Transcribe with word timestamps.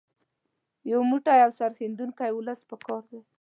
یو 0.91 1.01
موټی 1.09 1.37
او 1.45 1.51
سرښندونکی 1.59 2.31
ولس 2.33 2.59
په 2.69 2.75
کار 2.85 3.03
دی. 3.11 3.19